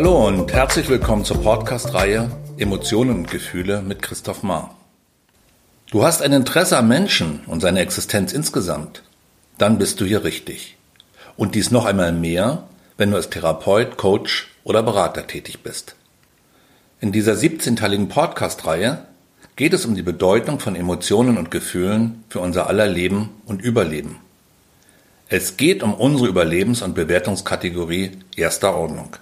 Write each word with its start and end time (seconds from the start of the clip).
Hallo 0.00 0.28
und 0.28 0.52
herzlich 0.52 0.88
willkommen 0.88 1.24
zur 1.24 1.42
Podcast-Reihe 1.42 2.30
Emotionen 2.56 3.16
und 3.16 3.30
Gefühle 3.32 3.82
mit 3.82 4.00
Christoph 4.00 4.44
Maar. 4.44 4.76
Du 5.90 6.04
hast 6.04 6.22
ein 6.22 6.32
Interesse 6.32 6.78
am 6.78 6.86
Menschen 6.86 7.40
und 7.48 7.58
seiner 7.58 7.80
Existenz 7.80 8.32
insgesamt, 8.32 9.02
dann 9.58 9.76
bist 9.76 10.00
du 10.00 10.04
hier 10.04 10.22
richtig. 10.22 10.76
Und 11.36 11.56
dies 11.56 11.72
noch 11.72 11.84
einmal 11.84 12.12
mehr, 12.12 12.68
wenn 12.96 13.10
du 13.10 13.16
als 13.16 13.28
Therapeut, 13.28 13.96
Coach 13.96 14.46
oder 14.62 14.84
Berater 14.84 15.26
tätig 15.26 15.64
bist. 15.64 15.96
In 17.00 17.10
dieser 17.10 17.32
17-teiligen 17.32 18.08
Podcast-Reihe 18.08 19.04
geht 19.56 19.72
es 19.72 19.84
um 19.84 19.96
die 19.96 20.02
Bedeutung 20.02 20.60
von 20.60 20.76
Emotionen 20.76 21.36
und 21.36 21.50
Gefühlen 21.50 22.22
für 22.28 22.38
unser 22.38 22.68
aller 22.68 22.86
Leben 22.86 23.30
und 23.46 23.62
Überleben. 23.62 24.18
Es 25.28 25.56
geht 25.56 25.82
um 25.82 25.92
unsere 25.92 26.28
Überlebens- 26.28 26.84
und 26.84 26.94
Bewertungskategorie 26.94 28.12
erster 28.36 28.76
Ordnung. 28.76 29.16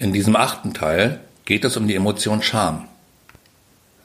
In 0.00 0.14
diesem 0.14 0.34
achten 0.34 0.72
Teil 0.72 1.20
geht 1.44 1.62
es 1.62 1.76
um 1.76 1.86
die 1.86 1.94
Emotion 1.94 2.42
Scham. 2.42 2.88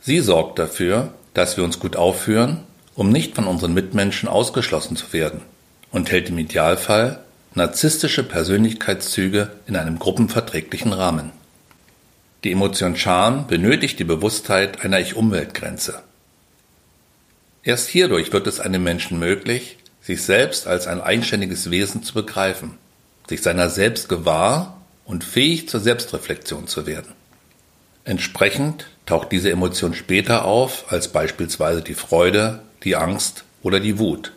Sie 0.02 0.20
sorgt 0.20 0.60
dafür, 0.60 1.14
dass 1.34 1.56
wir 1.56 1.64
uns 1.64 1.80
gut 1.80 1.96
aufführen, 1.96 2.60
um 2.96 3.10
nicht 3.10 3.34
von 3.34 3.48
unseren 3.48 3.74
Mitmenschen 3.74 4.28
ausgeschlossen 4.28 4.98
zu 4.98 5.14
werden 5.14 5.40
und 5.92 6.12
hält 6.12 6.28
im 6.28 6.38
Idealfall 6.38 7.22
narzisstische 7.54 8.24
Persönlichkeitszüge 8.24 9.52
in 9.68 9.78
einem 9.78 9.98
gruppenverträglichen 9.98 10.92
Rahmen. 10.92 11.32
Die 12.44 12.52
Emotion 12.52 12.98
Scham 12.98 13.48
benötigt 13.48 13.98
die 13.98 14.04
Bewusstheit 14.04 14.84
einer 14.84 15.00
Ich-Umweltgrenze. 15.00 16.02
Erst 17.64 17.88
hierdurch 17.88 18.34
wird 18.34 18.48
es 18.48 18.60
einem 18.60 18.84
Menschen 18.84 19.18
möglich, 19.18 19.78
sich 20.02 20.22
selbst 20.24 20.68
als 20.68 20.88
ein 20.88 21.00
eigenständiges 21.00 21.72
Wesen 21.72 22.04
zu 22.04 22.14
begreifen, 22.14 22.78
sich 23.30 23.42
seiner 23.42 23.70
selbst 23.70 24.10
gewahr 24.10 24.82
und 25.06 25.24
fähig 25.24 25.70
zur 25.70 25.80
Selbstreflexion 25.80 26.68
zu 26.68 26.86
werden. 26.86 27.14
Entsprechend 28.04 28.88
taucht 29.06 29.32
diese 29.32 29.52
Emotion 29.52 29.94
später 29.94 30.46
auf 30.46 30.92
als 30.92 31.08
beispielsweise 31.08 31.82
die 31.82 31.94
Freude, 31.94 32.62
die 32.84 32.96
Angst 32.96 33.44
oder 33.64 33.80
die 33.80 33.98
Wut. 33.98 34.32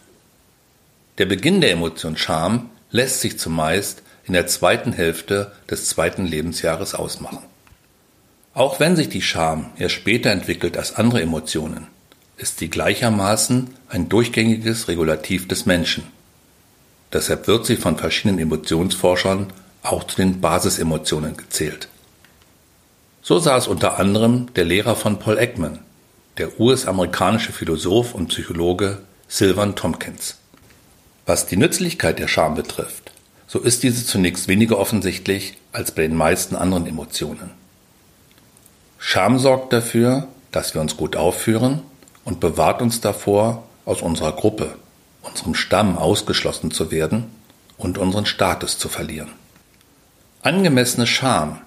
Der 1.19 1.27
Beginn 1.27 1.61
der 1.61 1.72
Emotion 1.72 2.16
Scham 2.16 2.70
lässt 2.91 3.20
sich 3.20 3.39
zumeist 3.39 4.02
in 4.24 4.34
der 4.34 4.46
zweiten 4.46 4.92
Hälfte 4.92 5.52
des 5.70 5.89
zweiten 5.89 6.27
Lebensjahres 6.27 6.94
ausmachen. 6.94 7.42
Auch 8.55 8.80
wenn 8.80 8.96
sich 8.96 9.08
die 9.08 9.22
Scham 9.22 9.70
erst 9.78 9.94
später 9.94 10.30
entwickelt 10.30 10.77
als 10.77 10.96
andere 10.96 11.22
Emotionen, 11.22 11.86
ist 12.36 12.58
sie 12.58 12.69
gleichermaßen 12.69 13.70
ein 13.89 14.08
durchgängiges 14.08 14.89
Regulativ 14.89 15.48
des 15.48 15.66
Menschen. 15.66 16.05
Deshalb 17.12 17.46
wird 17.46 17.66
sie 17.66 17.77
von 17.77 17.96
verschiedenen 17.96 18.39
Emotionsforschern 18.39 19.52
auch 19.83 20.05
zu 20.05 20.17
den 20.17 20.41
Basisemotionen 20.41 21.37
gezählt. 21.37 21.89
So 23.23 23.37
es 23.37 23.67
unter 23.67 23.98
anderem 23.98 24.53
der 24.55 24.65
Lehrer 24.65 24.97
von 24.97 25.19
Paul 25.19 25.39
Ekman, 25.39 25.81
der 26.39 26.59
US-amerikanische 26.61 27.53
Philosoph 27.53 28.15
und 28.15 28.29
Psychologe 28.29 29.03
Sylvan 29.29 29.77
Tompkins. 29.77 30.39
Was 31.27 31.47
die 31.47 31.57
Nützlichkeit 31.57 32.19
der 32.19 32.29
Scham 32.29 32.55
betrifft, 32.55 33.12
so 33.47 33.59
ist 33.59 33.83
diese 33.83 34.07
zunächst 34.07 34.48
weniger 34.48 34.79
offensichtlich 34.79 35.59
als 35.73 35.92
bei 35.92 36.03
den 36.03 36.17
meisten 36.17 36.57
anderen 36.57 36.87
Emotionen. 36.87 37.51
Scham 38.98 39.39
sorgt 39.39 39.73
dafür, 39.73 40.29
dass 40.51 40.75
wir 40.75 40.81
uns 40.81 40.97
gut 40.97 41.17
aufführen 41.17 41.83
und 42.25 42.41
bewahrt 42.41 42.83
uns 42.83 43.01
davor, 43.01 43.65
aus 43.85 44.03
unserer 44.03 44.33
Gruppe, 44.33 44.77
unserem 45.23 45.55
Stamm 45.55 45.97
ausgeschlossen 45.97 46.70
zu 46.70 46.91
werden 46.91 47.25
und 47.79 47.97
unseren 47.97 48.27
Status 48.27 48.79
zu 48.79 48.89
verlieren. 48.89 49.31
Angemessene 50.42 51.08
Scham 51.08 51.58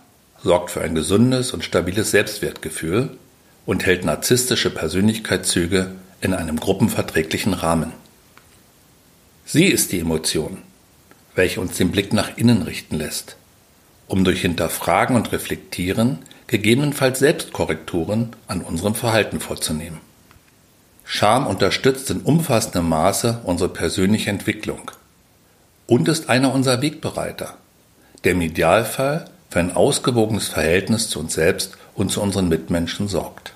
sorgt 0.42 0.72
für 0.72 0.82
ein 0.82 0.96
gesundes 0.96 1.52
und 1.52 1.66
stabiles 1.66 2.12
Selbstwertgefühl 2.12 3.18
und 3.66 3.86
hält 3.86 4.06
narzisstische 4.06 4.70
Persönlichkeitszüge 4.70 5.92
in 6.22 6.34
einem 6.34 6.58
gruppenverträglichen 6.58 7.54
Rahmen. 7.54 7.92
Sie 9.46 9.66
ist 9.66 9.92
die 9.92 10.00
Emotion, 10.00 10.60
welche 11.36 11.60
uns 11.60 11.76
den 11.76 11.92
Blick 11.92 12.14
nach 12.14 12.38
innen 12.38 12.62
richten 12.62 12.96
lässt, 12.96 13.36
um 14.08 14.24
durch 14.24 14.40
Hinterfragen 14.40 15.18
und 15.18 15.34
Reflektieren 15.34 16.20
gegebenenfalls 16.48 17.20
Selbstkorrekturen 17.20 18.38
an 18.48 18.62
unserem 18.62 18.96
Verhalten 18.96 19.42
vorzunehmen. 19.42 20.00
Scham 21.04 21.46
unterstützt 21.46 22.10
in 22.10 22.22
umfassendem 22.22 22.88
Maße 22.88 23.42
unsere 23.44 23.70
persönliche 23.70 24.30
Entwicklung 24.30 24.92
und 25.88 26.08
ist 26.08 26.30
einer 26.30 26.54
unserer 26.54 26.82
Wegbereiter 26.82 27.58
der 28.24 28.34
im 28.34 28.42
Idealfall 28.42 29.26
für 29.50 29.60
ein 29.60 29.76
ausgewogenes 29.76 30.48
Verhältnis 30.48 31.10
zu 31.10 31.20
uns 31.20 31.34
selbst 31.34 31.78
und 31.96 32.12
zu 32.12 32.22
unseren 32.22 32.50
Mitmenschen 32.50 33.08
sorgt. 33.08 33.54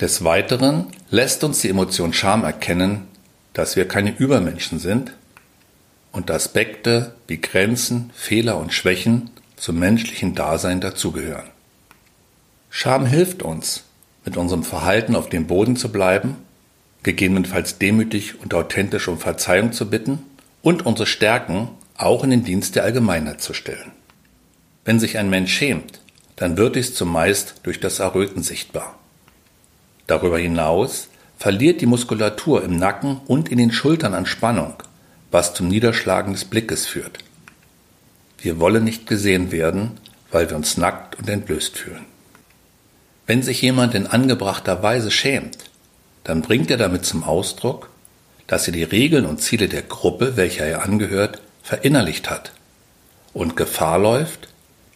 Des 0.00 0.24
Weiteren 0.24 0.88
lässt 1.10 1.42
uns 1.42 1.60
die 1.60 1.70
Emotion 1.70 2.12
Scham 2.12 2.44
erkennen, 2.44 3.06
dass 3.52 3.76
wir 3.76 3.88
keine 3.88 4.14
Übermenschen 4.16 4.78
sind 4.78 5.12
und 6.12 6.30
Aspekte 6.30 7.14
wie 7.26 7.40
Grenzen, 7.40 8.10
Fehler 8.14 8.58
und 8.58 8.72
Schwächen 8.72 9.30
zum 9.56 9.78
menschlichen 9.78 10.34
Dasein 10.34 10.80
dazugehören. 10.80 11.46
Scham 12.68 13.06
hilft 13.06 13.42
uns, 13.42 13.84
mit 14.26 14.36
unserem 14.36 14.64
Verhalten 14.64 15.16
auf 15.16 15.30
dem 15.30 15.46
Boden 15.46 15.76
zu 15.76 15.90
bleiben, 15.90 16.36
gegebenenfalls 17.02 17.78
demütig 17.78 18.40
und 18.40 18.52
authentisch 18.52 19.08
um 19.08 19.18
Verzeihung 19.18 19.72
zu 19.72 19.88
bitten 19.88 20.18
und 20.60 20.84
unsere 20.84 21.06
Stärken 21.06 21.68
auch 21.98 22.24
in 22.24 22.30
den 22.30 22.44
Dienst 22.44 22.76
der 22.76 22.84
Allgemeinheit 22.84 23.40
zu 23.40 23.54
stellen. 23.54 23.92
Wenn 24.84 25.00
sich 25.00 25.18
ein 25.18 25.30
Mensch 25.30 25.52
schämt, 25.52 26.00
dann 26.36 26.56
wird 26.56 26.76
dies 26.76 26.94
zumeist 26.94 27.56
durch 27.62 27.80
das 27.80 27.98
Erröten 27.98 28.42
sichtbar. 28.42 28.98
Darüber 30.06 30.38
hinaus 30.38 31.08
verliert 31.38 31.80
die 31.80 31.86
Muskulatur 31.86 32.62
im 32.62 32.76
Nacken 32.76 33.20
und 33.26 33.48
in 33.50 33.58
den 33.58 33.72
Schultern 33.72 34.14
an 34.14 34.26
Spannung, 34.26 34.74
was 35.30 35.54
zum 35.54 35.68
Niederschlagen 35.68 36.32
des 36.32 36.44
Blickes 36.44 36.86
führt. 36.86 37.18
Wir 38.38 38.60
wollen 38.60 38.84
nicht 38.84 39.06
gesehen 39.06 39.50
werden, 39.50 39.92
weil 40.30 40.48
wir 40.48 40.56
uns 40.56 40.76
nackt 40.76 41.16
und 41.16 41.28
entblößt 41.28 41.76
fühlen. 41.76 42.04
Wenn 43.26 43.42
sich 43.42 43.60
jemand 43.60 43.94
in 43.94 44.06
angebrachter 44.06 44.82
Weise 44.82 45.10
schämt, 45.10 45.58
dann 46.22 46.42
bringt 46.42 46.70
er 46.70 46.76
damit 46.76 47.04
zum 47.04 47.24
Ausdruck, 47.24 47.90
dass 48.46 48.66
er 48.68 48.72
die 48.72 48.84
Regeln 48.84 49.26
und 49.26 49.40
Ziele 49.40 49.68
der 49.68 49.82
Gruppe, 49.82 50.36
welcher 50.36 50.64
er 50.64 50.84
angehört, 50.84 51.40
verinnerlicht 51.66 52.30
hat 52.30 52.52
und 53.32 53.56
Gefahr 53.56 53.98
läuft, 53.98 54.46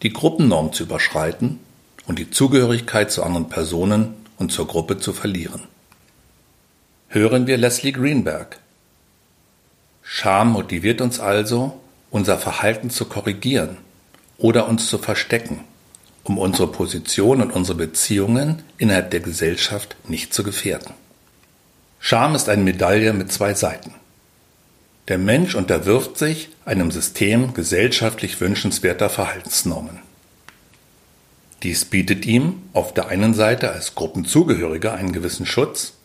die 0.03 0.13
Gruppennorm 0.13 0.71
zu 0.71 0.83
überschreiten 0.83 1.59
und 2.07 2.17
die 2.17 2.31
Zugehörigkeit 2.31 3.11
zu 3.11 3.23
anderen 3.23 3.49
Personen 3.49 4.13
und 4.37 4.53
zur 4.53 4.67
Gruppe 4.67 4.97
zu 4.97 5.11
verlieren. 5.11 5.63
Hören 7.09 7.45
wir 7.45 7.57
Leslie 7.57 7.91
Greenberg. 7.91 8.57
Scham 10.01 10.53
motiviert 10.53 11.01
uns 11.01 11.19
also, 11.19 11.77
unser 12.09 12.37
Verhalten 12.37 12.89
zu 12.89 13.03
korrigieren 13.03 13.75
oder 14.37 14.69
uns 14.69 14.87
zu 14.87 14.97
verstecken, 14.97 15.65
um 16.23 16.37
unsere 16.37 16.71
Position 16.71 17.41
und 17.41 17.51
unsere 17.51 17.79
Beziehungen 17.79 18.63
innerhalb 18.77 19.11
der 19.11 19.19
Gesellschaft 19.19 19.97
nicht 20.07 20.33
zu 20.33 20.41
gefährden. 20.41 20.93
Scham 21.99 22.33
ist 22.33 22.47
eine 22.47 22.63
Medaille 22.63 23.11
mit 23.11 23.29
zwei 23.29 23.55
Seiten. 23.55 23.93
Der 25.11 25.17
Mensch 25.17 25.55
unterwirft 25.55 26.17
sich 26.17 26.47
einem 26.63 26.89
System 26.89 27.53
gesellschaftlich 27.53 28.39
wünschenswerter 28.39 29.09
Verhaltensnormen. 29.09 29.99
Dies 31.63 31.83
bietet 31.83 32.25
ihm 32.25 32.61
auf 32.71 32.93
der 32.93 33.09
einen 33.09 33.33
Seite 33.33 33.73
als 33.73 33.93
Gruppenzugehöriger 33.93 34.93
einen 34.93 35.11
gewissen 35.11 35.45
Schutz, 35.45 35.95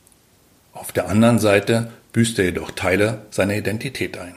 auf 0.72 0.91
der 0.91 1.09
anderen 1.09 1.39
Seite 1.39 1.93
büßt 2.15 2.41
er 2.41 2.47
jedoch 2.47 2.72
Teile 2.72 3.22
seiner 3.31 3.55
Identität 3.55 4.19
ein. 4.19 4.35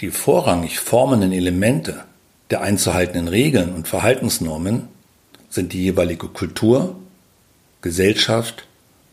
Die 0.00 0.10
vorrangig 0.10 0.80
formenden 0.80 1.30
Elemente 1.30 2.02
der 2.50 2.62
einzuhaltenden 2.62 3.28
Regeln 3.28 3.72
und 3.72 3.86
Verhaltensnormen 3.86 4.88
sind 5.48 5.74
die 5.74 5.84
jeweilige 5.84 6.26
Kultur, 6.26 6.96
Gesellschaft 7.82 8.66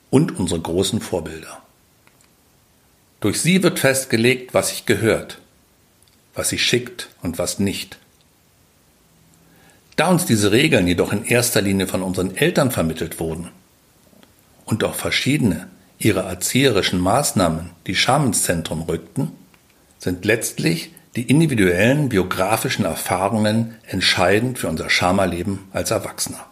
und 0.10 0.40
unsere 0.40 0.62
großen 0.62 1.00
Vorbilder. 1.00 1.62
Durch 3.20 3.42
sie 3.42 3.64
wird 3.64 3.80
festgelegt, 3.80 4.54
was 4.54 4.70
sich 4.70 4.86
gehört, 4.86 5.40
was 6.36 6.50
sich 6.50 6.64
schickt 6.64 7.10
und 7.24 7.40
was 7.40 7.58
nicht. 7.58 7.98
Da 9.96 10.10
uns 10.10 10.26
diese 10.26 10.52
Regeln 10.52 10.88
jedoch 10.88 11.12
in 11.12 11.26
erster 11.26 11.62
Linie 11.62 11.88
von 11.88 12.04
unseren 12.04 12.38
Eltern 12.38 12.70
vermittelt 12.70 13.20
wurden 13.20 13.50
und 14.66 14.84
auch 14.84 14.94
verschiedene 14.94 15.68
ihre 15.98 16.20
erzieherischen 16.20 17.00
Maßnahmen 17.00 17.72
die 17.88 17.96
Scham 17.96 18.28
ins 18.28 18.44
Zentrum 18.44 18.84
rückten, 18.84 19.32
sind 19.98 20.24
letztlich 20.24 20.92
die 21.16 21.24
individuellen 21.24 22.10
biografischen 22.10 22.86
Erfahrungen 22.86 23.74
entscheidend 23.88 24.60
für 24.60 24.68
unser 24.68 24.92
Schamerleben 24.92 25.62
als 25.74 25.90
Erwachsener. 25.90 26.46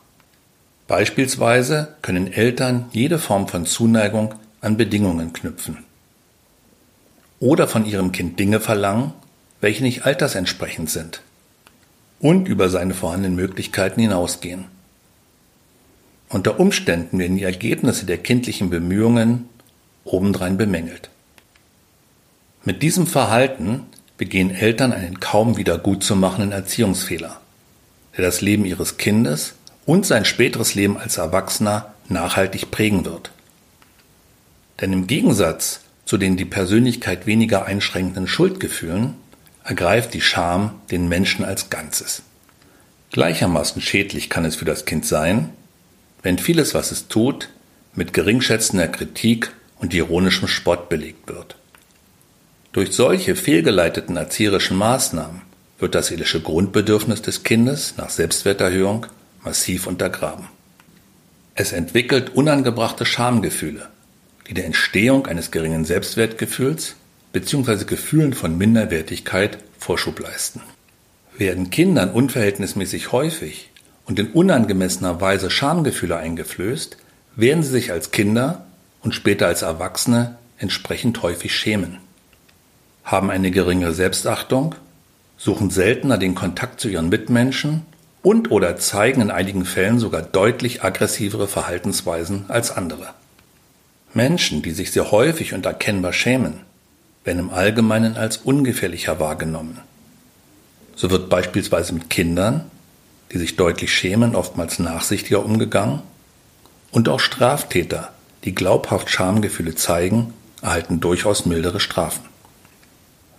Beispielsweise 0.88 1.96
können 2.02 2.34
Eltern 2.34 2.86
jede 2.92 3.20
Form 3.20 3.48
von 3.48 3.68
Zuneigung 3.68 4.34
an 4.62 4.78
Bedingungen 4.78 5.32
knüpfen 5.32 5.85
oder 7.46 7.68
von 7.68 7.86
ihrem 7.86 8.12
Kind 8.12 8.40
Dinge 8.40 8.60
verlangen, 8.60 9.14
welche 9.62 9.84
nicht 9.84 10.04
altersentsprechend 10.04 10.90
sind. 10.90 11.22
und 12.20 12.48
über 12.48 12.70
seine 12.70 12.94
vorhandenen 12.94 13.36
Möglichkeiten 13.36 14.00
hinausgehen. 14.02 14.66
Unter 16.30 16.60
Umständen 16.60 17.20
werden 17.20 17.38
die 17.38 17.44
Ergebnisse 17.44 18.06
der 18.06 18.18
kindlichen 18.18 18.70
Bemühungen 18.70 19.50
obendrein 20.06 20.58
bemängelt. 20.58 21.10
Mit 22.64 22.82
diesem 22.82 23.06
Verhalten 23.06 23.84
begehen 24.18 24.50
Eltern 24.50 24.94
einen 24.94 25.20
kaum 25.20 25.58
wieder 25.58 25.78
gut 25.78 26.04
zu 26.04 26.16
machenden 26.16 26.54
Erziehungsfehler, 26.54 27.42
der 28.16 28.26
das 28.26 28.42
Leben 28.42 28.66
ihres 28.66 28.98
Kindes 28.98 29.54
und 29.86 30.06
sein 30.06 30.26
späteres 30.26 30.74
Leben 30.74 30.98
als 30.98 31.18
Erwachsener 31.18 31.94
nachhaltig 32.08 32.72
prägen 32.72 33.06
wird. 33.06 33.32
Denn 34.80 34.94
im 34.94 35.06
Gegensatz 35.06 35.82
zu 36.06 36.18
den 36.18 36.38
die 36.38 36.46
Persönlichkeit 36.46 37.26
weniger 37.26 37.66
einschränkenden 37.66 38.28
Schuldgefühlen 38.28 39.16
ergreift 39.64 40.14
die 40.14 40.22
Scham 40.22 40.80
den 40.92 41.08
Menschen 41.08 41.44
als 41.44 41.70
Ganzes. 41.70 42.22
Gleichermaßen 43.12 43.82
schädlich 43.82 44.30
kann 44.30 44.46
es 44.46 44.56
für 44.56 44.66
das 44.66 44.86
Kind 44.86 45.06
sein, 45.06 45.50
wenn 46.22 46.38
vieles, 46.38 46.74
was 46.74 46.92
es 46.92 47.08
tut, 47.08 47.50
mit 47.96 48.14
geringschätzender 48.14 48.88
Kritik 48.88 49.52
und 49.80 49.94
ironischem 49.94 50.48
Spott 50.48 50.90
belegt 50.90 51.28
wird. 51.28 51.56
Durch 52.74 52.92
solche 52.92 53.36
fehlgeleiteten 53.36 54.18
erzieherischen 54.18 54.78
Maßnahmen 54.78 55.42
wird 55.80 55.96
das 55.96 56.08
seelische 56.08 56.42
Grundbedürfnis 56.42 57.22
des 57.22 57.44
Kindes 57.44 57.96
nach 57.98 58.10
Selbstwerterhöhung 58.10 59.08
massiv 59.44 59.88
untergraben. 59.88 60.48
Es 61.54 61.72
entwickelt 61.72 62.32
unangebrachte 62.36 63.06
Schamgefühle, 63.06 63.88
die 64.48 64.54
der 64.54 64.66
Entstehung 64.66 65.28
eines 65.28 65.52
geringen 65.52 65.86
Selbstwertgefühls 65.86 66.96
bzw. 67.34 67.86
Gefühlen 67.86 68.34
von 68.34 68.58
Minderwertigkeit 68.58 69.58
Vorschub 69.80 70.20
leisten. 70.20 70.62
Werden 71.38 71.70
Kindern 71.70 72.12
unverhältnismäßig 72.12 73.12
häufig 73.12 73.72
und 74.06 74.20
in 74.20 74.32
unangemessener 74.32 75.20
Weise 75.20 75.50
Schamgefühle 75.50 76.18
eingeflößt, 76.18 76.98
werden 77.36 77.64
sie 77.64 77.70
sich 77.70 77.92
als 77.92 78.12
Kinder 78.12 78.66
und 79.02 79.14
später 79.14 79.48
als 79.48 79.62
Erwachsene 79.62 80.38
entsprechend 80.58 81.22
häufig 81.22 81.56
schämen 81.56 82.00
haben 83.06 83.30
eine 83.30 83.52
geringere 83.52 83.94
Selbstachtung, 83.94 84.76
suchen 85.38 85.70
seltener 85.70 86.18
den 86.18 86.36
Kontakt 86.36 86.82
zu 86.82 86.90
ihren 86.90 87.10
Mitmenschen 87.10 87.84
und 88.24 88.50
oder 88.50 88.78
zeigen 88.78 89.22
in 89.22 89.32
einigen 89.32 89.64
Fällen 89.64 90.00
sogar 90.00 90.24
deutlich 90.24 90.84
aggressivere 90.84 91.48
Verhaltensweisen 91.48 92.46
als 92.48 92.72
andere. 92.72 93.14
Menschen, 94.16 94.62
die 94.62 94.72
sich 94.72 94.92
sehr 94.92 95.12
häufig 95.12 95.54
und 95.54 95.66
erkennbar 95.66 96.14
schämen, 96.14 96.62
werden 97.26 97.40
im 97.40 97.50
Allgemeinen 97.50 98.16
als 98.16 98.38
ungefährlicher 98.38 99.20
wahrgenommen. 99.20 99.80
So 100.96 101.12
wird 101.12 101.30
beispielsweise 101.30 101.94
mit 101.94 102.10
Kindern, 102.10 102.72
die 103.34 103.38
sich 103.38 103.58
deutlich 103.58 103.94
schämen, 103.94 104.36
oftmals 104.36 104.80
nachsichtiger 104.80 105.44
umgegangen 105.44 106.02
und 106.92 107.10
auch 107.10 107.20
Straftäter, 107.20 108.14
die 108.46 108.56
glaubhaft 108.56 109.10
Schamgefühle 109.10 109.76
zeigen, 109.76 110.34
erhalten 110.62 111.02
durchaus 111.02 111.46
mildere 111.46 111.82
Strafen. 111.82 112.24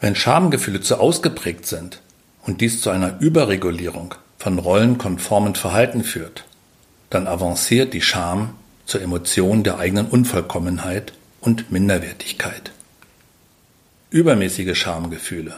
Wenn 0.00 0.14
Schamgefühle 0.14 0.82
zu 0.82 1.00
ausgeprägt 1.00 1.67
sind 1.67 2.02
und 2.43 2.61
dies 2.61 2.82
zu 2.82 2.90
einer 2.90 3.19
Überregulierung 3.20 4.14
von 4.38 4.58
rollenkonformen 4.58 5.55
Verhalten 5.55 6.05
führt, 6.05 6.44
dann 7.08 7.26
avanciert 7.26 7.94
die 7.94 8.02
Scham 8.02 8.55
zur 8.87 9.03
Emotion 9.03 9.65
der 9.65 9.79
eigenen 9.79 10.06
Unvollkommenheit 10.06 11.12
und 11.41 11.71
Minderwertigkeit. 11.71 12.73
Übermäßige 14.11 14.79
Schamgefühle, 14.79 15.55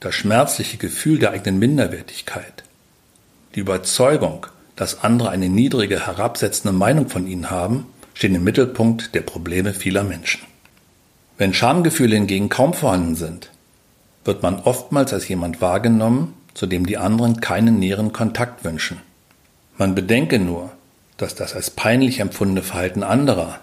das 0.00 0.14
schmerzliche 0.14 0.76
Gefühl 0.76 1.18
der 1.18 1.30
eigenen 1.30 1.60
Minderwertigkeit, 1.60 2.64
die 3.54 3.60
Überzeugung, 3.60 4.46
dass 4.76 5.04
andere 5.04 5.30
eine 5.30 5.48
niedrige, 5.48 6.06
herabsetzende 6.06 6.76
Meinung 6.76 7.08
von 7.08 7.26
ihnen 7.26 7.50
haben, 7.50 7.86
stehen 8.14 8.34
im 8.34 8.44
Mittelpunkt 8.44 9.14
der 9.14 9.20
Probleme 9.22 9.72
vieler 9.72 10.02
Menschen. 10.02 10.42
Wenn 11.38 11.54
Schamgefühle 11.54 12.16
hingegen 12.16 12.48
kaum 12.48 12.74
vorhanden 12.74 13.14
sind, 13.14 13.50
wird 14.24 14.42
man 14.42 14.60
oftmals 14.60 15.12
als 15.12 15.28
jemand 15.28 15.60
wahrgenommen, 15.60 16.34
zu 16.54 16.66
dem 16.66 16.86
die 16.86 16.98
anderen 16.98 17.40
keinen 17.40 17.78
näheren 17.78 18.12
Kontakt 18.12 18.64
wünschen. 18.64 18.98
Man 19.78 19.94
bedenke 19.94 20.38
nur, 20.38 20.72
dass 21.16 21.34
das 21.34 21.54
als 21.54 21.70
peinlich 21.70 22.20
empfundene 22.20 22.62
Verhalten 22.62 23.02
anderer, 23.02 23.60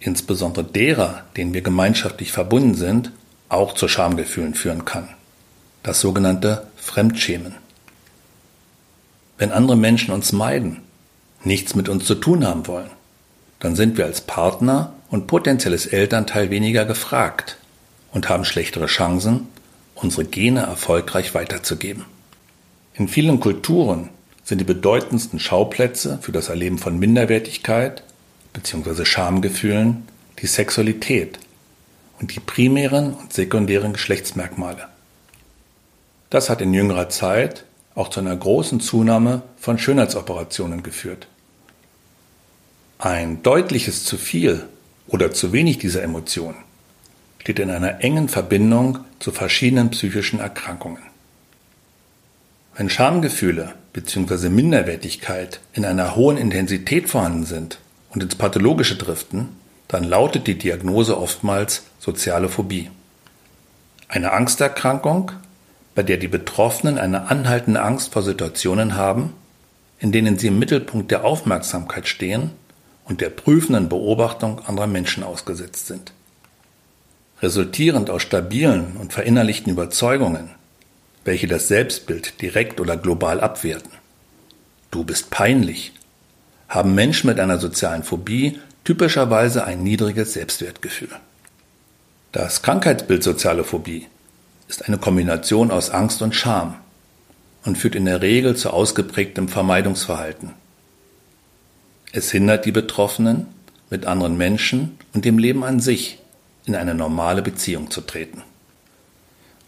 insbesondere 0.00 0.64
derer, 0.64 1.24
denen 1.36 1.54
wir 1.54 1.62
gemeinschaftlich 1.62 2.32
verbunden 2.32 2.74
sind, 2.74 3.12
auch 3.48 3.74
zu 3.74 3.88
Schamgefühlen 3.88 4.54
führen 4.54 4.84
kann. 4.84 5.08
Das 5.82 6.00
sogenannte 6.00 6.66
Fremdschämen. 6.76 7.54
Wenn 9.38 9.52
andere 9.52 9.76
Menschen 9.76 10.12
uns 10.12 10.32
meiden, 10.32 10.82
nichts 11.44 11.74
mit 11.74 11.88
uns 11.88 12.04
zu 12.04 12.16
tun 12.16 12.46
haben 12.46 12.66
wollen, 12.66 12.90
dann 13.60 13.76
sind 13.76 13.96
wir 13.96 14.04
als 14.04 14.20
Partner 14.20 14.92
und 15.10 15.26
potenzielles 15.26 15.86
Elternteil 15.86 16.50
weniger 16.50 16.84
gefragt 16.84 17.56
und 18.12 18.28
haben 18.28 18.44
schlechtere 18.44 18.86
Chancen, 18.86 19.48
unsere 19.94 20.24
Gene 20.24 20.60
erfolgreich 20.60 21.34
weiterzugeben. 21.34 22.04
In 22.94 23.08
vielen 23.08 23.40
Kulturen 23.40 24.10
sind 24.48 24.62
die 24.62 24.64
bedeutendsten 24.64 25.38
Schauplätze 25.38 26.20
für 26.22 26.32
das 26.32 26.48
Erleben 26.48 26.78
von 26.78 26.98
Minderwertigkeit 26.98 28.02
bzw. 28.54 29.04
Schamgefühlen 29.04 30.08
die 30.40 30.46
Sexualität 30.46 31.38
und 32.18 32.34
die 32.34 32.40
primären 32.40 33.12
und 33.12 33.30
sekundären 33.30 33.92
Geschlechtsmerkmale. 33.92 34.88
Das 36.30 36.48
hat 36.48 36.62
in 36.62 36.72
jüngerer 36.72 37.10
Zeit 37.10 37.66
auch 37.94 38.08
zu 38.08 38.20
einer 38.20 38.34
großen 38.34 38.80
Zunahme 38.80 39.42
von 39.58 39.78
Schönheitsoperationen 39.78 40.82
geführt. 40.82 41.28
Ein 42.98 43.42
deutliches 43.42 44.04
zu 44.04 44.16
viel 44.16 44.66
oder 45.08 45.30
zu 45.30 45.52
wenig 45.52 45.76
dieser 45.76 46.02
Emotionen 46.02 46.64
steht 47.40 47.58
in 47.58 47.70
einer 47.70 48.02
engen 48.02 48.30
Verbindung 48.30 49.00
zu 49.18 49.30
verschiedenen 49.30 49.90
psychischen 49.90 50.40
Erkrankungen. 50.40 51.07
Wenn 52.78 52.88
Schamgefühle 52.88 53.72
bzw. 53.92 54.50
Minderwertigkeit 54.50 55.58
in 55.72 55.84
einer 55.84 56.14
hohen 56.14 56.36
Intensität 56.36 57.10
vorhanden 57.10 57.44
sind 57.44 57.80
und 58.10 58.22
ins 58.22 58.36
Pathologische 58.36 58.94
driften, 58.94 59.48
dann 59.88 60.04
lautet 60.04 60.46
die 60.46 60.56
Diagnose 60.56 61.18
oftmals 61.18 61.86
soziale 61.98 62.48
Phobie. 62.48 62.88
Eine 64.06 64.30
Angsterkrankung, 64.30 65.32
bei 65.96 66.04
der 66.04 66.18
die 66.18 66.28
Betroffenen 66.28 66.98
eine 66.98 67.28
anhaltende 67.28 67.82
Angst 67.82 68.12
vor 68.12 68.22
Situationen 68.22 68.94
haben, 68.94 69.34
in 69.98 70.12
denen 70.12 70.38
sie 70.38 70.46
im 70.46 70.60
Mittelpunkt 70.60 71.10
der 71.10 71.24
Aufmerksamkeit 71.24 72.06
stehen 72.06 72.52
und 73.04 73.20
der 73.20 73.30
prüfenden 73.30 73.88
Beobachtung 73.88 74.60
anderer 74.64 74.86
Menschen 74.86 75.24
ausgesetzt 75.24 75.88
sind. 75.88 76.12
Resultierend 77.42 78.08
aus 78.08 78.22
stabilen 78.22 78.96
und 79.00 79.12
verinnerlichten 79.12 79.72
Überzeugungen, 79.72 80.50
welche 81.28 81.46
das 81.46 81.68
Selbstbild 81.68 82.40
direkt 82.40 82.80
oder 82.80 82.96
global 82.96 83.42
abwerten. 83.42 83.92
Du 84.90 85.04
bist 85.04 85.28
peinlich, 85.28 85.92
haben 86.70 86.94
Menschen 86.94 87.28
mit 87.28 87.38
einer 87.38 87.58
sozialen 87.58 88.02
Phobie 88.02 88.58
typischerweise 88.82 89.64
ein 89.64 89.82
niedriges 89.82 90.32
Selbstwertgefühl. 90.32 91.10
Das 92.32 92.62
Krankheitsbild 92.62 93.22
soziale 93.22 93.62
Phobie 93.62 94.06
ist 94.68 94.86
eine 94.86 94.96
Kombination 94.96 95.70
aus 95.70 95.90
Angst 95.90 96.22
und 96.22 96.34
Scham 96.34 96.76
und 97.62 97.76
führt 97.76 97.94
in 97.94 98.06
der 98.06 98.22
Regel 98.22 98.56
zu 98.56 98.70
ausgeprägtem 98.70 99.48
Vermeidungsverhalten. 99.48 100.54
Es 102.10 102.30
hindert 102.30 102.64
die 102.64 102.72
Betroffenen, 102.72 103.48
mit 103.90 104.06
anderen 104.06 104.38
Menschen 104.38 104.98
und 105.12 105.26
dem 105.26 105.36
Leben 105.36 105.62
an 105.62 105.80
sich 105.80 106.20
in 106.64 106.74
eine 106.74 106.94
normale 106.94 107.42
Beziehung 107.42 107.90
zu 107.90 108.00
treten. 108.00 108.42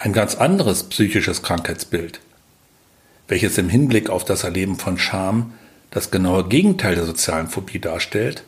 Ein 0.03 0.15
ganz 0.15 0.35
anderes 0.35 0.85
psychisches 0.85 1.43
Krankheitsbild, 1.43 2.21
welches 3.29 3.59
im 3.59 3.69
Hinblick 3.69 4.09
auf 4.09 4.25
das 4.25 4.45
Erleben 4.45 4.79
von 4.79 4.97
Scham 4.97 5.53
das 5.91 6.11
genaue 6.11 6.49
Gegenteil 6.49 6.95
der 6.95 7.05
sozialen 7.05 7.49
Phobie 7.49 7.81
darstellt 7.81 8.45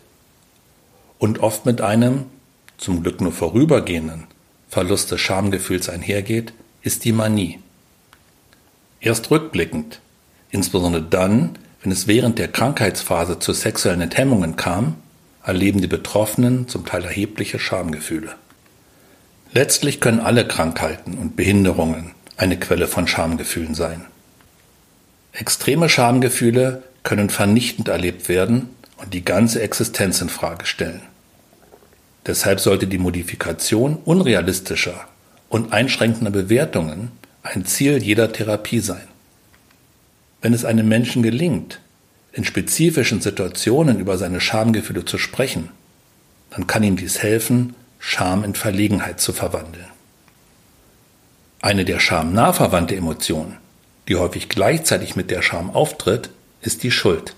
und 1.18 1.40
oft 1.40 1.66
mit 1.66 1.82
einem, 1.82 2.24
zum 2.78 3.02
Glück 3.02 3.20
nur 3.20 3.32
vorübergehenden, 3.32 4.28
Verlust 4.70 5.10
des 5.10 5.20
Schamgefühls 5.20 5.90
einhergeht, 5.90 6.54
ist 6.80 7.04
die 7.04 7.12
Manie. 7.12 7.58
Erst 9.02 9.30
rückblickend, 9.30 10.00
insbesondere 10.48 11.02
dann, 11.02 11.58
wenn 11.82 11.92
es 11.92 12.06
während 12.06 12.38
der 12.38 12.48
Krankheitsphase 12.48 13.40
zu 13.40 13.52
sexuellen 13.52 14.00
Enthemmungen 14.00 14.56
kam, 14.56 14.96
erleben 15.44 15.82
die 15.82 15.86
Betroffenen 15.86 16.66
zum 16.66 16.86
Teil 16.86 17.04
erhebliche 17.04 17.58
Schamgefühle. 17.58 18.36
Letztlich 19.54 20.00
können 20.00 20.20
alle 20.20 20.46
Krankheiten 20.46 21.18
und 21.18 21.36
Behinderungen 21.36 22.12
eine 22.36 22.58
Quelle 22.58 22.88
von 22.88 23.06
Schamgefühlen 23.06 23.74
sein. 23.74 24.06
Extreme 25.32 25.88
Schamgefühle 25.88 26.82
können 27.02 27.28
vernichtend 27.28 27.88
erlebt 27.88 28.28
werden 28.28 28.70
und 28.96 29.12
die 29.12 29.24
ganze 29.24 29.60
Existenz 29.60 30.20
in 30.20 30.28
Frage 30.28 30.64
stellen. 30.64 31.02
Deshalb 32.26 32.60
sollte 32.60 32.86
die 32.86 32.98
Modifikation 32.98 33.98
unrealistischer 34.04 35.06
und 35.48 35.72
einschränkender 35.72 36.30
Bewertungen 36.30 37.10
ein 37.42 37.66
Ziel 37.66 38.02
jeder 38.02 38.32
Therapie 38.32 38.80
sein. 38.80 39.08
Wenn 40.40 40.54
es 40.54 40.64
einem 40.64 40.88
Menschen 40.88 41.22
gelingt, 41.22 41.80
in 42.32 42.44
spezifischen 42.44 43.20
Situationen 43.20 43.98
über 43.98 44.16
seine 44.16 44.40
Schamgefühle 44.40 45.04
zu 45.04 45.18
sprechen, 45.18 45.68
dann 46.50 46.66
kann 46.66 46.82
ihm 46.82 46.96
dies 46.96 47.22
helfen, 47.22 47.74
Scham 48.04 48.42
in 48.42 48.54
Verlegenheit 48.54 49.20
zu 49.20 49.32
verwandeln. 49.32 49.86
Eine 51.60 51.84
der 51.84 52.00
Scham 52.00 52.34
nah 52.34 52.52
verwandte 52.52 52.96
Emotion, 52.96 53.56
die 54.08 54.16
häufig 54.16 54.48
gleichzeitig 54.48 55.14
mit 55.14 55.30
der 55.30 55.40
Scham 55.40 55.70
auftritt, 55.70 56.30
ist 56.62 56.82
die 56.82 56.90
Schuld. 56.90 57.36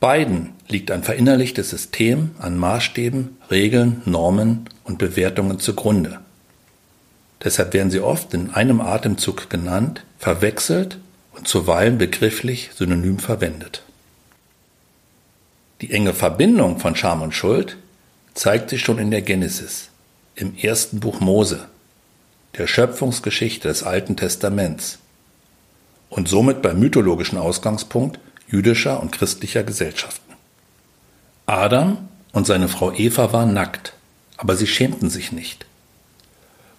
Beiden 0.00 0.54
liegt 0.66 0.90
ein 0.90 1.04
verinnerlichtes 1.04 1.68
System 1.68 2.30
an 2.38 2.56
Maßstäben, 2.56 3.36
Regeln, 3.50 4.00
Normen 4.06 4.68
und 4.82 4.96
Bewertungen 4.96 5.60
zugrunde. 5.60 6.20
Deshalb 7.44 7.74
werden 7.74 7.90
sie 7.90 8.00
oft 8.00 8.32
in 8.32 8.50
einem 8.50 8.80
Atemzug 8.80 9.50
genannt, 9.50 10.04
verwechselt 10.18 10.96
und 11.32 11.46
zuweilen 11.46 11.98
begrifflich 11.98 12.70
synonym 12.74 13.18
verwendet. 13.18 13.82
Die 15.82 15.92
enge 15.92 16.14
Verbindung 16.14 16.78
von 16.78 16.96
Scham 16.96 17.20
und 17.20 17.34
Schuld 17.34 17.76
zeigt 18.34 18.70
sich 18.70 18.82
schon 18.82 18.98
in 18.98 19.10
der 19.10 19.22
Genesis, 19.22 19.88
im 20.34 20.56
ersten 20.56 21.00
Buch 21.00 21.20
Mose, 21.20 21.68
der 22.56 22.66
Schöpfungsgeschichte 22.66 23.68
des 23.68 23.82
Alten 23.82 24.16
Testaments 24.16 24.98
und 26.08 26.28
somit 26.28 26.62
beim 26.62 26.78
mythologischen 26.78 27.38
Ausgangspunkt 27.38 28.18
jüdischer 28.48 29.00
und 29.00 29.12
christlicher 29.12 29.62
Gesellschaften. 29.62 30.34
Adam 31.46 32.08
und 32.32 32.46
seine 32.46 32.68
Frau 32.68 32.92
Eva 32.92 33.32
waren 33.32 33.54
nackt, 33.54 33.94
aber 34.36 34.56
sie 34.56 34.66
schämten 34.66 35.10
sich 35.10 35.32
nicht. 35.32 35.66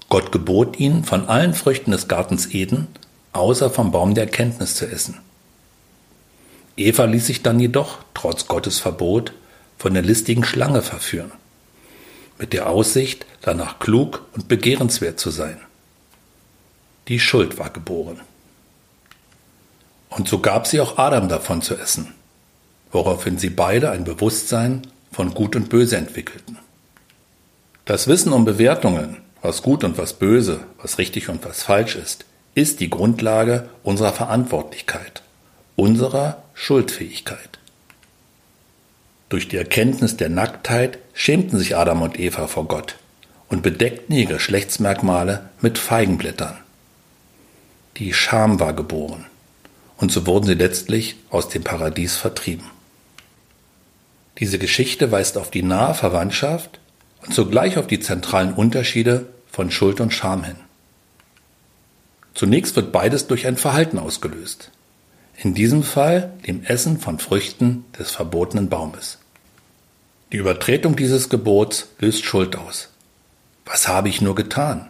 Gott 0.09 0.31
gebot 0.31 0.79
ihnen, 0.79 1.03
von 1.03 1.27
allen 1.27 1.53
Früchten 1.53 1.91
des 1.91 2.07
Gartens 2.07 2.53
Eden 2.53 2.87
außer 3.33 3.71
vom 3.71 3.91
Baum 3.91 4.13
der 4.13 4.25
Erkenntnis 4.25 4.75
zu 4.75 4.85
essen. 4.85 5.19
Eva 6.77 7.05
ließ 7.05 7.25
sich 7.25 7.43
dann 7.43 7.59
jedoch, 7.59 7.99
trotz 8.13 8.47
Gottes 8.47 8.79
Verbot, 8.79 9.33
von 9.77 9.93
der 9.93 10.03
listigen 10.03 10.43
Schlange 10.43 10.81
verführen, 10.81 11.31
mit 12.43 12.51
der 12.51 12.67
Aussicht, 12.67 13.25
danach 13.41 13.79
klug 13.79 14.25
und 14.33 14.49
begehrenswert 14.49 15.17
zu 15.17 15.29
sein. 15.29 15.61
Die 17.07 17.21
Schuld 17.21 17.57
war 17.57 17.69
geboren. 17.69 18.19
Und 20.09 20.27
so 20.27 20.39
gab 20.39 20.67
sie 20.67 20.81
auch 20.81 20.97
Adam 20.97 21.29
davon 21.29 21.61
zu 21.61 21.73
essen, 21.77 22.13
woraufhin 22.91 23.37
sie 23.37 23.49
beide 23.49 23.91
ein 23.91 24.03
Bewusstsein 24.03 24.81
von 25.09 25.33
Gut 25.33 25.55
und 25.55 25.69
Böse 25.69 25.95
entwickelten. 25.95 26.57
Das 27.85 28.07
Wissen 28.07 28.33
um 28.33 28.43
Bewertungen, 28.43 29.21
was 29.41 29.61
gut 29.61 29.85
und 29.85 29.97
was 29.97 30.11
böse, 30.11 30.65
was 30.81 30.97
richtig 30.97 31.29
und 31.29 31.45
was 31.45 31.63
falsch 31.63 31.95
ist, 31.95 32.25
ist 32.55 32.81
die 32.81 32.89
Grundlage 32.89 33.69
unserer 33.83 34.11
Verantwortlichkeit, 34.11 35.21
unserer 35.77 36.43
Schuldfähigkeit. 36.55 37.57
Durch 39.29 39.47
die 39.47 39.55
Erkenntnis 39.55 40.17
der 40.17 40.27
Nacktheit 40.27 40.99
schämten 41.13 41.57
sich 41.59 41.77
Adam 41.77 42.01
und 42.01 42.19
Eva 42.19 42.47
vor 42.47 42.67
Gott 42.67 42.97
und 43.49 43.61
bedeckten 43.61 44.15
ihre 44.15 44.33
Geschlechtsmerkmale 44.33 45.49
mit 45.61 45.77
Feigenblättern. 45.77 46.57
Die 47.97 48.13
Scham 48.13 48.59
war 48.59 48.73
geboren, 48.73 49.25
und 49.97 50.11
so 50.11 50.25
wurden 50.25 50.45
sie 50.45 50.55
letztlich 50.55 51.15
aus 51.29 51.49
dem 51.49 51.63
Paradies 51.63 52.15
vertrieben. 52.15 52.65
Diese 54.39 54.57
Geschichte 54.57 55.11
weist 55.11 55.37
auf 55.37 55.51
die 55.51 55.61
nahe 55.61 55.93
Verwandtschaft 55.93 56.79
und 57.21 57.33
zugleich 57.33 57.77
auf 57.77 57.85
die 57.85 57.99
zentralen 57.99 58.53
Unterschiede 58.53 59.27
von 59.51 59.69
Schuld 59.69 60.01
und 60.01 60.11
Scham 60.11 60.43
hin. 60.43 60.55
Zunächst 62.33 62.75
wird 62.75 62.91
beides 62.91 63.27
durch 63.27 63.45
ein 63.45 63.57
Verhalten 63.57 63.99
ausgelöst. 63.99 64.71
In 65.37 65.53
diesem 65.53 65.83
Fall 65.83 66.33
dem 66.47 66.63
Essen 66.63 66.99
von 66.99 67.19
Früchten 67.19 67.85
des 67.97 68.09
verbotenen 68.09 68.69
Baumes. 68.69 69.19
Die 70.33 70.39
Übertretung 70.39 70.95
dieses 70.95 71.29
Gebots 71.29 71.89
löst 71.99 72.25
Schuld 72.25 72.55
aus. 72.55 72.89
Was 73.65 73.87
habe 73.87 74.09
ich 74.09 74.19
nur 74.19 74.33
getan? 74.33 74.89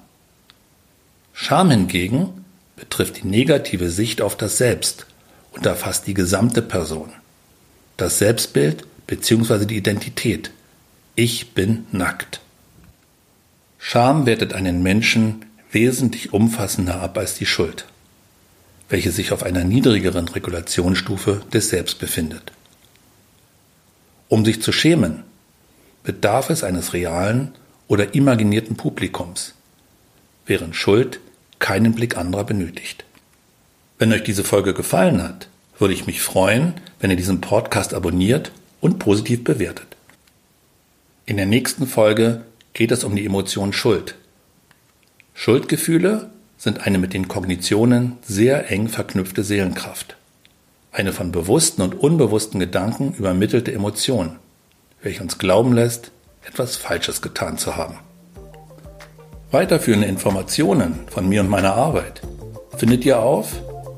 Scham 1.34 1.70
hingegen 1.70 2.46
betrifft 2.78 3.18
die 3.18 3.28
negative 3.28 3.90
Sicht 3.90 4.22
auf 4.22 4.38
das 4.38 4.58
Selbst 4.58 5.06
und 5.52 5.66
erfasst 5.66 6.08
die 6.08 6.14
gesamte 6.14 6.62
Person. 6.62 7.12
Das 7.98 8.20
Selbstbild 8.20 8.86
bzw. 9.06 9.66
die 9.66 9.76
Identität. 9.76 10.52
Ich 11.16 11.54
bin 11.54 11.88
nackt. 11.92 12.40
Scham 13.80 14.26
wertet 14.26 14.54
einen 14.54 14.82
Menschen 14.82 15.46
wesentlich 15.74 16.32
umfassender 16.32 17.02
ab 17.02 17.18
als 17.18 17.36
die 17.36 17.46
Schuld, 17.46 17.86
welche 18.88 19.12
sich 19.12 19.34
auf 19.34 19.44
einer 19.44 19.66
niedrigeren 19.66 20.30
Regulationsstufe 20.30 21.42
des 21.52 21.68
Selbst 21.68 22.00
befindet. 22.00 22.54
Um 24.30 24.46
sich 24.46 24.62
zu 24.62 24.72
schämen, 24.72 25.26
bedarf 26.04 26.50
es 26.50 26.64
eines 26.64 26.94
realen 26.94 27.54
oder 27.88 28.14
imaginierten 28.14 28.76
Publikums, 28.76 29.54
während 30.46 30.76
Schuld 30.76 31.20
keinen 31.60 31.94
Blick 31.96 32.18
anderer 32.18 32.44
benötigt. 32.44 33.06
Wenn 33.98 34.12
euch 34.12 34.24
diese 34.24 34.44
Folge 34.44 34.74
gefallen 34.74 35.24
hat, 35.24 35.48
würde 35.80 35.94
ich 35.94 36.08
mich 36.08 36.22
freuen, 36.22 36.74
wenn 37.00 37.10
ihr 37.10 37.18
diesen 37.18 37.42
Podcast 37.42 37.94
abonniert 37.94 38.52
und 38.82 39.00
positiv 39.00 39.44
bewertet. 39.44 39.88
In 41.26 41.38
der 41.38 41.46
nächsten 41.46 41.88
Folge 41.88 42.42
geht 42.74 42.92
es 42.92 43.04
um 43.04 43.16
die 43.16 43.26
Emotion 43.26 43.72
Schuld 43.72 44.16
Schuldgefühle 45.34 46.30
sind 46.58 46.86
eine 46.86 47.00
mit 47.00 47.14
den 47.14 47.28
Kognitionen 47.28 48.18
sehr 48.22 48.72
eng 48.72 48.88
verknüpfte 48.88 49.44
Seelenkraft. 49.44 50.16
Eine 50.92 51.12
von 51.12 51.32
bewussten 51.32 51.82
und 51.82 51.96
unbewussten 51.96 52.60
Gedanken 52.60 53.14
übermittelte 53.18 53.74
Emotion, 53.74 54.38
welche 55.04 55.22
uns 55.22 55.38
glauben 55.38 55.74
lässt, 55.74 56.10
etwas 56.48 56.78
Falsches 56.78 57.22
getan 57.22 57.60
zu 57.60 57.76
haben. 57.76 58.00
Weiterführende 59.52 60.08
Informationen 60.08 61.02
von 61.12 61.30
mir 61.30 61.42
und 61.42 61.50
meiner 61.50 61.76
Arbeit 61.76 62.24
findet 62.76 63.06
ihr 63.06 63.20
auf 63.20 63.52